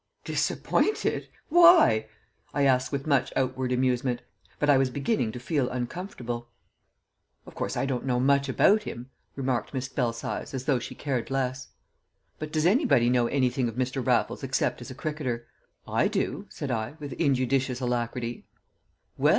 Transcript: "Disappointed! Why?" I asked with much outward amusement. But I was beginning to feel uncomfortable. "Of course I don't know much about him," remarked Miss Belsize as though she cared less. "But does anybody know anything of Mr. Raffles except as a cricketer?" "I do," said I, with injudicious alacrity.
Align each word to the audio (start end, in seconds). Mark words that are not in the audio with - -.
"Disappointed! 0.25 1.29
Why?" 1.49 2.07
I 2.55 2.63
asked 2.65 2.91
with 2.91 3.05
much 3.05 3.31
outward 3.35 3.71
amusement. 3.71 4.23
But 4.57 4.67
I 4.67 4.79
was 4.79 4.89
beginning 4.89 5.31
to 5.33 5.39
feel 5.39 5.69
uncomfortable. 5.69 6.49
"Of 7.45 7.53
course 7.53 7.77
I 7.77 7.85
don't 7.85 8.07
know 8.07 8.19
much 8.19 8.49
about 8.49 8.81
him," 8.81 9.11
remarked 9.35 9.75
Miss 9.75 9.87
Belsize 9.87 10.55
as 10.55 10.65
though 10.65 10.79
she 10.79 10.95
cared 10.95 11.29
less. 11.29 11.67
"But 12.39 12.51
does 12.51 12.65
anybody 12.65 13.11
know 13.11 13.27
anything 13.27 13.69
of 13.69 13.75
Mr. 13.75 14.03
Raffles 14.03 14.41
except 14.41 14.81
as 14.81 14.89
a 14.89 14.95
cricketer?" 14.95 15.45
"I 15.87 16.07
do," 16.07 16.47
said 16.49 16.71
I, 16.71 16.95
with 16.99 17.13
injudicious 17.19 17.79
alacrity. 17.79 18.47